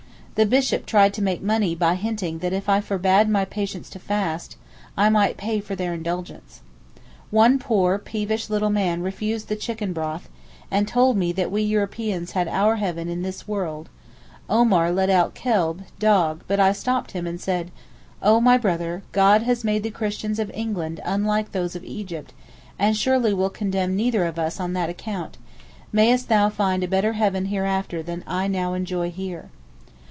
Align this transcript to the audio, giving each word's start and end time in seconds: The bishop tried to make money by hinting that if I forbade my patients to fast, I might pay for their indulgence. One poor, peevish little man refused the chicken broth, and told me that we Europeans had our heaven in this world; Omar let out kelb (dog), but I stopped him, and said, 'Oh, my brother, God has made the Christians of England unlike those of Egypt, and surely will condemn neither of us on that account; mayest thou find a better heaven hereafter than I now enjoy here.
The 0.35 0.45
bishop 0.47 0.87
tried 0.87 1.13
to 1.15 1.21
make 1.21 1.43
money 1.43 1.75
by 1.75 1.93
hinting 1.93 2.39
that 2.39 2.53
if 2.53 2.67
I 2.67 2.81
forbade 2.81 3.29
my 3.29 3.45
patients 3.45 3.91
to 3.91 3.99
fast, 3.99 4.57
I 4.97 5.07
might 5.07 5.37
pay 5.37 5.59
for 5.59 5.75
their 5.75 5.93
indulgence. 5.93 6.61
One 7.29 7.59
poor, 7.59 7.99
peevish 7.99 8.49
little 8.49 8.71
man 8.71 9.03
refused 9.03 9.49
the 9.49 9.55
chicken 9.55 9.93
broth, 9.93 10.29
and 10.71 10.87
told 10.87 11.15
me 11.15 11.31
that 11.33 11.51
we 11.51 11.61
Europeans 11.61 12.31
had 12.31 12.47
our 12.47 12.77
heaven 12.77 13.07
in 13.07 13.21
this 13.21 13.47
world; 13.47 13.89
Omar 14.49 14.91
let 14.91 15.11
out 15.11 15.35
kelb 15.35 15.83
(dog), 15.99 16.43
but 16.47 16.59
I 16.59 16.71
stopped 16.71 17.11
him, 17.11 17.27
and 17.27 17.39
said, 17.39 17.69
'Oh, 18.23 18.39
my 18.41 18.57
brother, 18.57 19.03
God 19.11 19.43
has 19.43 19.63
made 19.63 19.83
the 19.83 19.91
Christians 19.91 20.39
of 20.39 20.49
England 20.55 21.01
unlike 21.05 21.51
those 21.51 21.75
of 21.75 21.83
Egypt, 21.83 22.33
and 22.79 22.97
surely 22.97 23.33
will 23.33 23.51
condemn 23.51 23.95
neither 23.95 24.25
of 24.25 24.39
us 24.39 24.59
on 24.59 24.73
that 24.73 24.89
account; 24.89 25.37
mayest 25.91 26.29
thou 26.29 26.49
find 26.49 26.83
a 26.83 26.87
better 26.87 27.13
heaven 27.13 27.45
hereafter 27.47 28.01
than 28.01 28.23
I 28.25 28.47
now 28.47 28.73
enjoy 28.73 29.11
here. 29.11 29.51